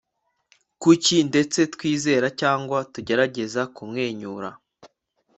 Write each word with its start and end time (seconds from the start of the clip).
kuki 0.81 1.15
ndetse 1.29 1.59
twizera 1.73 2.27
cyangwa 2.41 2.77
tugerageza 2.93 3.61
kumwenyura 3.75 4.49